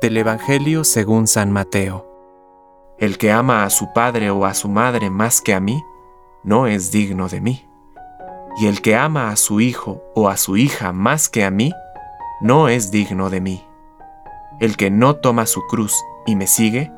Del 0.00 0.16
Evangelio 0.16 0.84
según 0.84 1.26
San 1.26 1.52
Mateo. 1.52 2.06
El 2.98 3.18
que 3.18 3.30
ama 3.30 3.64
a 3.64 3.70
su 3.70 3.92
padre 3.92 4.30
o 4.30 4.44
a 4.46 4.54
su 4.54 4.68
madre 4.68 5.10
más 5.10 5.40
que 5.40 5.54
a 5.54 5.60
mí, 5.60 5.82
no 6.42 6.66
es 6.66 6.90
digno 6.90 7.28
de 7.28 7.40
mí. 7.40 7.68
Y 8.60 8.66
el 8.66 8.80
que 8.80 8.96
ama 8.96 9.30
a 9.30 9.36
su 9.36 9.60
hijo 9.60 10.02
o 10.14 10.28
a 10.28 10.36
su 10.36 10.56
hija 10.56 10.92
más 10.92 11.28
que 11.28 11.44
a 11.44 11.50
mí, 11.50 11.72
no 12.40 12.68
es 12.68 12.90
digno 12.90 13.30
de 13.30 13.40
mí. 13.40 13.64
El 14.60 14.76
que 14.76 14.90
no 14.90 15.16
toma 15.16 15.46
su 15.46 15.62
cruz 15.66 15.94
y 16.26 16.36
me 16.36 16.46
sigue, 16.46 16.90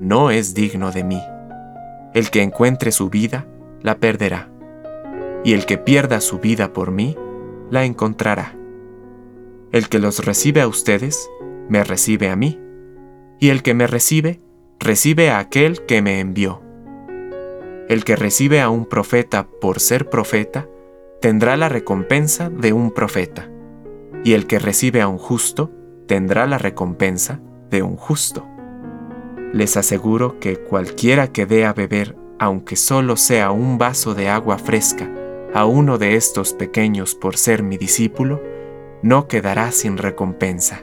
no 0.00 0.30
es 0.30 0.54
digno 0.54 0.92
de 0.92 1.04
mí. 1.04 1.22
El 2.14 2.30
que 2.30 2.42
encuentre 2.42 2.92
su 2.92 3.10
vida, 3.10 3.46
la 3.82 3.96
perderá. 3.96 4.48
Y 5.44 5.52
el 5.52 5.66
que 5.66 5.78
pierda 5.78 6.20
su 6.20 6.38
vida 6.38 6.72
por 6.72 6.90
mí, 6.90 7.16
la 7.70 7.84
encontrará. 7.84 8.54
El 9.72 9.88
que 9.88 9.98
los 9.98 10.24
recibe 10.24 10.60
a 10.60 10.68
ustedes, 10.68 11.28
me 11.68 11.84
recibe 11.84 12.28
a 12.28 12.36
mí. 12.36 12.60
Y 13.40 13.50
el 13.50 13.62
que 13.62 13.74
me 13.74 13.86
recibe, 13.86 14.40
recibe 14.78 15.30
a 15.30 15.38
aquel 15.38 15.84
que 15.86 16.02
me 16.02 16.20
envió. 16.20 16.62
El 17.88 18.04
que 18.04 18.16
recibe 18.16 18.60
a 18.60 18.70
un 18.70 18.86
profeta 18.86 19.46
por 19.60 19.80
ser 19.80 20.08
profeta, 20.08 20.66
tendrá 21.20 21.56
la 21.56 21.68
recompensa 21.68 22.50
de 22.50 22.72
un 22.72 22.90
profeta. 22.90 23.50
Y 24.24 24.32
el 24.32 24.46
que 24.46 24.58
recibe 24.58 25.00
a 25.00 25.08
un 25.08 25.18
justo, 25.18 25.70
tendrá 26.06 26.46
la 26.46 26.58
recompensa 26.58 27.40
de 27.70 27.82
un 27.82 27.96
justo. 27.96 28.46
Les 29.52 29.76
aseguro 29.76 30.40
que 30.40 30.56
cualquiera 30.56 31.28
que 31.28 31.46
dé 31.46 31.64
a 31.64 31.72
beber, 31.72 32.16
aunque 32.38 32.76
solo 32.76 33.16
sea 33.16 33.50
un 33.50 33.78
vaso 33.78 34.14
de 34.14 34.28
agua 34.28 34.58
fresca, 34.58 35.10
a 35.54 35.66
uno 35.66 35.98
de 35.98 36.16
estos 36.16 36.52
pequeños 36.52 37.14
por 37.14 37.36
ser 37.36 37.62
mi 37.62 37.76
discípulo, 37.76 38.42
no 39.02 39.28
quedará 39.28 39.70
sin 39.70 39.98
recompensa. 39.98 40.82